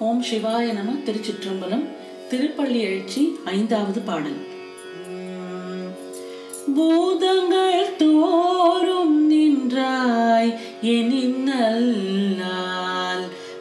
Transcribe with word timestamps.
ஓம் 0.00 0.22
சிவாய 0.22 0.72
நம 0.72 0.90
திருச்சிற்றம்பலம் 1.06 1.84
திருப்பள்ளி 2.30 2.80
எழுச்சி 2.80 3.22
ஐந்தாவது 3.50 4.00
பாடல். 4.00 4.38
பூதங்கள் 6.74 7.96
தோறும் 7.96 9.26
நின்றாய் 9.26 10.52
எனின்னல்லால் 10.94 11.36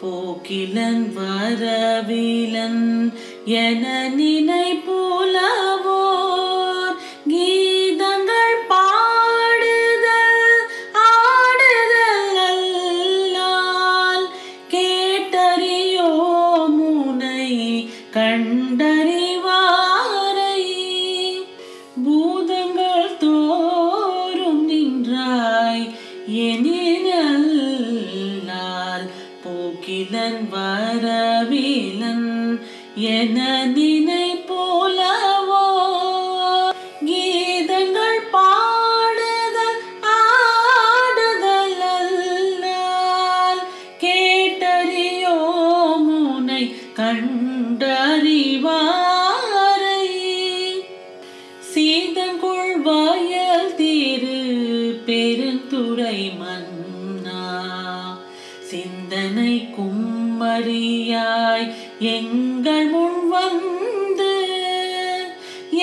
போக்கிலன் 0.00 1.04
வரவிலன் 1.14 2.82
என 3.62 3.84
நினை 4.14 4.66
போக்கிலன் 30.20 30.46
வரவிலன் 30.52 32.26
என 33.10 33.36
நினை 33.66 34.26
போலவோ 34.48 35.62
கீதங்கள் 37.06 38.20
பாடுதல் 38.34 39.78
ஆடுதல் 40.16 41.78
அல்லால் 41.92 43.62
கேட்டறியோ 44.04 45.36
முனை 46.06 46.64
கண்டறிவாரை? 47.00 48.36
சீதங்குள் 51.72 52.76
வாயல் 52.82 53.74
தீரு 53.76 54.38
பெருந்துரை 55.08 56.20
மன் 56.38 56.69
சிந்தனை 58.70 59.68
கும்மறியாய் 59.76 61.72
எங்கள் 61.98 62.88
முன் 62.88 63.28
வந்து 63.28 64.34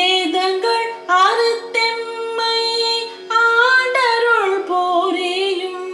ஏதங்கள் 0.10 0.88
அறுத்தெம்மை 1.24 2.62
ஆண்டருள் 3.42 4.60
போரேயும். 4.70 5.92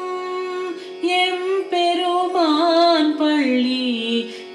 எம் 1.02 1.70
பெருமான் 1.70 3.18
பள்ளி 3.18 3.90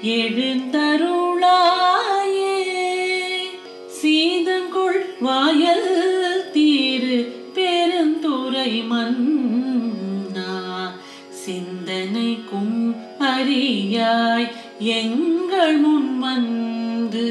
எழுந்தருளாயே. 0.03 1.03
சீதங்குள் 4.01 5.01
வாயல் 5.19 5.91
தீரு 6.53 7.19
பெருந்துரை 7.55 8.87
மன் 8.87 9.37
மரியாய் 13.39 14.47
எங்கள் 14.77 15.77
முன் 15.77 16.19
வந்து. 16.19 17.27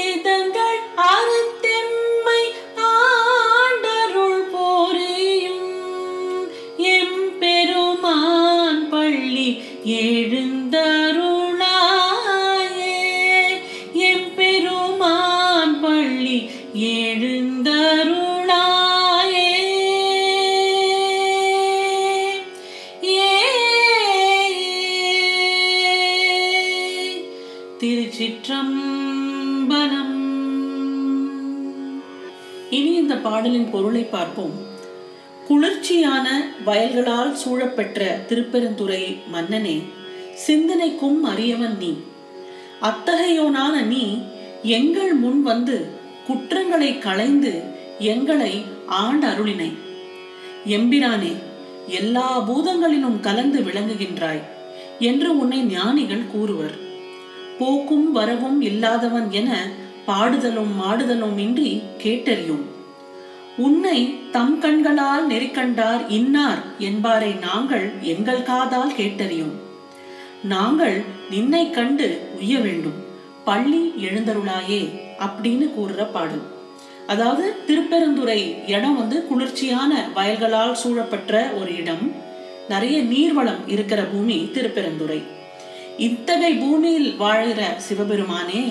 ஏதங்கள் 0.00 0.80
அறுத்தெம்மை 1.12 2.42
ஆண்டருள் 2.88 4.44
போரியும் 4.52 5.70
எம் 6.76 7.38
பெருமான் 7.38 8.88
பள்ளி 8.88 9.48
எழுந்தார். 9.84 10.97
திருச்சிற்றம்பலம். 27.80 30.18
இனி 32.70 32.92
இந்த 32.92 33.16
பாடலின் 33.16 33.70
பொருளை 33.70 34.02
பார்ப்போம். 34.02 34.66
குளிர்ச்சியான 35.48 36.54
வயல்களால் 36.64 37.34
சூழப்பெற்ற 37.34 38.26
திருப்பெருந்துறை 38.28 39.18
மன்னனே 39.32 39.82
சிந்தனைக்கும் 40.46 41.22
அறியவன் 41.22 41.78
நீ. 41.78 41.94
அத்தகையோனான 42.82 43.82
நீ 43.82 44.18
எங்கள் 44.62 45.14
முன் 45.14 45.42
வந்து 45.42 45.90
குற்றங்களை 46.26 46.98
களைந்து 46.98 47.62
எங்களை 47.98 48.64
ஆண்டு 48.86 49.26
அருளினை. 49.26 49.72
எம்பிரானே 50.66 51.36
எல்லா 51.86 52.48
பூதங்களிலும் 52.48 53.20
கலந்து 53.20 53.60
விளங்குகின்றாய் 53.60 54.42
என்று 54.98 55.38
உன்னை 55.38 55.58
ஞானிகள் 55.58 56.26
கூறுவர். 56.26 56.87
போக்கும் 57.58 58.12
வரவும் 58.12 58.60
இல்லாதவன் 58.60 59.30
என 59.30 59.70
பாடுதலும் 60.06 60.72
மாடுதலும் 60.80 61.38
இன்றி 61.38 61.82
கேட்டறியும். 62.02 62.64
உன்னை 63.56 64.14
தம் 64.32 64.58
கண்களால் 64.58 65.28
நெறிக்கண்டார் 65.28 66.04
இன்னார் 66.08 66.62
என்பாரை 66.78 67.32
நாங்கள் 67.32 67.92
எங்கள் 68.00 68.42
காதால் 68.42 68.92
கேட்டறியும். 68.92 69.54
நாங்கள் 70.42 71.04
நின்னை 71.30 71.70
கண்டு 71.70 72.28
உய்ய 72.40 72.58
வேண்டும். 72.58 72.98
பள்ளி 73.44 73.92
எழுந்தருளாயே 73.96 75.00
அப்படின்னு 75.18 75.70
கூறுற 75.78 76.06
பாடல். 76.12 76.42
அதாவது 77.06 77.54
திருப்பெருந்துறை 77.66 78.56
இடம் 78.66 78.96
வந்து 78.96 79.26
குளிர்ச்சியான 79.26 80.08
வயல்களால் 80.14 80.74
சூழப்பட்ட 80.74 81.50
ஒரு 81.60 81.76
இடம். 81.76 82.12
நிறைய 82.68 83.02
நீர்வளம் 83.02 83.62
இருக்கிற 83.66 84.02
பூமி 84.02 84.50
திருப்பெருந்துறை. 84.52 85.36
இத்தகை 86.06 86.50
பூமியில் 86.54 87.16
வாழ்கிற 87.16 87.60
சிவபெருமானே 87.86 88.62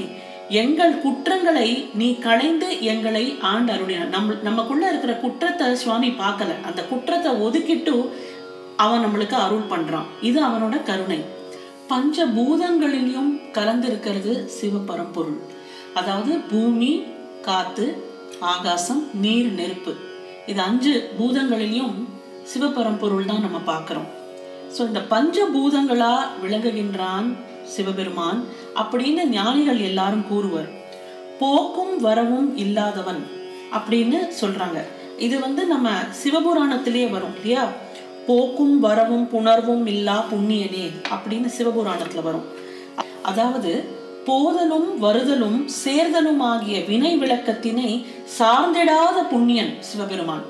எங்கள் 0.49 0.93
குற்றங்களை 0.99 1.69
நீ 1.93 2.07
களைந்து 2.25 2.67
எங்களை 2.91 3.23
ஆண்டு 3.51 3.73
அருளினார். 3.73 4.13
நம்ம 4.15 4.35
நமக்குள்ள 4.43 4.83
இருக்கிற 4.89 5.13
குற்றத்தை 5.13 5.75
சுவாமி 5.75 6.09
பார்க்கல. 6.09 6.51
அந்த 6.65 6.81
குற்றத்தை 6.83 7.31
ஒதுக்கிட்டு 7.45 7.95
அவன் 8.75 9.03
நம்மளுக்கு 9.05 9.37
அருள் 9.45 9.69
பண்றான். 9.69 10.07
இது 10.21 10.39
அவனோட 10.45 10.83
கருணை. 10.83 11.19
பஞ்ச 11.87 12.25
பூதங்களிலும் 12.25 13.31
கலந்திருக்கிறது 13.57 14.33
சிவபரம்பொருள். 14.57 15.39
அதாவது 15.93 16.33
பூமி 16.51 17.03
காத்து 17.41 17.85
ஆகாசம் 18.39 19.03
நீர் 19.21 19.51
நெருப்பு. 19.51 19.93
இது 20.45 20.61
அஞ்சு 20.61 20.93
பூதங்களிலும் 21.19 21.97
சிவபரம்பொருள் 22.53 23.25
தான் 23.25 23.45
நம்ம 23.47 23.59
பார்க்குறோம். 23.73 24.09
ஸோ 24.75 24.81
இந்த 24.89 25.01
பஞ்ச 25.13 25.45
பூதங்களா 25.53 26.13
விளங்குகின்றான் 26.43 27.27
சிவபெருமான் 27.75 28.39
அப்படின்னு 28.81 29.23
ஞானிகள் 29.29 29.79
எல்லாரும் 29.89 30.27
கூறுவர். 30.29 30.69
போக்கும் 31.39 31.95
வரவும் 32.05 32.49
இல்லாதவன் 32.63 33.21
அப்படின்னு 33.77 34.19
சொல்றாங்க. 34.41 34.79
இது 35.25 35.35
வந்து 35.39 35.65
நம்ம 35.65 35.89
சிவபுராணத்திலேயே 36.21 37.07
வரும் 37.15 37.35
இல்லையா? 37.35 37.63
போக்கும் 38.27 38.79
வரவும் 38.79 39.27
புணர்வும் 39.33 39.85
இல்லா 39.95 40.15
புண்ணியனே 40.31 40.85
அப்படின்னு 41.15 41.49
சிவபுராணத்துல 41.57 42.23
வரும். 42.29 42.47
அதாவது 43.31 43.71
போதலும் 44.25 44.89
வருதலும் 45.03 45.59
சேர்தலும் 45.83 46.41
ஆகிய 46.51 46.77
வினை 46.89 47.11
விளக்கத்தினை 47.21 47.91
சார்ந்திடாத 48.39 49.17
புண்ணியன் 49.29 49.73
சிவபெருமான். 49.89 50.43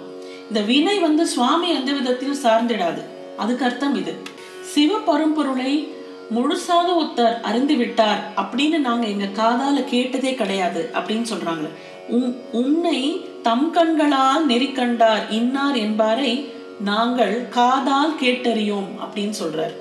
இந்த 0.50 0.62
வினை 0.72 1.00
வந்து 1.00 1.24
சுவாமி 1.28 1.70
எந்த 1.80 1.92
விதத்திலும் 1.94 2.44
சார்ந்திடாது. 2.46 3.02
அதுக்கு 3.38 3.66
அர்த்தம் 3.66 3.96
இது. 3.96 4.14
சிவ 4.62 4.98
பரம்பொருளை 4.98 5.96
முழுசாக 6.36 6.88
ஒருத்தர் 7.02 7.42
அறிந்து 7.42 7.76
விட்டார் 7.76 8.22
அப்படின்னு 8.36 8.78
நாங்க 8.78 9.08
எங்க 9.08 9.28
காதால 9.42 9.84
கேட்டதே 9.84 10.34
கிடையாது 10.34 10.90
அப்படின்னு 10.94 11.26
சொல்றாங்க 11.34 11.68
உம் 12.10 12.36
உன்னை 12.52 13.26
தம் 13.42 13.72
கண்களால் 13.72 14.48
நெறிக்கண்டார் 14.48 15.30
இன்னார் 15.30 15.76
என்பாரை 15.76 16.50
நாங்கள் 16.84 17.50
காதால் 17.50 18.16
கேட்டறியோம் 18.22 18.90
அப்படின்னு 19.04 19.34
சொல்றார். 19.44 19.76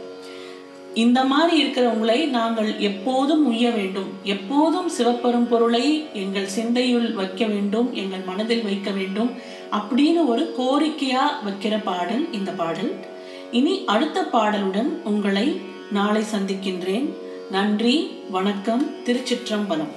இந்த 0.94 1.24
மாதிரி 1.24 1.64
இருக்கிறவங்களை 1.64 2.28
நாங்கள் 2.28 2.78
எப்போதும் 2.78 3.46
உய்ய 3.46 3.70
வேண்டும். 3.70 4.10
எப்போதும் 4.22 4.90
சிவப்பெரும் 4.98 5.48
பொருளை 5.48 6.06
எங்கள் 6.12 6.48
சிந்தையுள் 6.56 7.12
வைக்க 7.12 7.44
வேண்டும் 7.44 7.94
எங்கள் 7.94 8.24
மனதில் 8.26 8.64
வைக்க 8.64 8.90
வேண்டும் 8.90 9.30
அப்படின்னு 9.72 10.26
ஒரு 10.26 10.54
கோரிக்கையா 10.58 11.26
வைக்கிற 11.46 11.82
பாடல் 11.84 12.32
இந்த 12.32 12.50
பாடல். 12.50 12.92
இனி 13.50 13.84
அடுத்த 13.84 14.22
பாடலுடன் 14.32 15.02
உங்களை 15.04 15.60
நாளை 15.92 16.22
சந்திக்கின்றேன். 16.22 17.14
நன்றி 17.50 18.10
வணக்கம் 18.30 18.90
திருச்சிற்றம்பலம். 19.04 19.92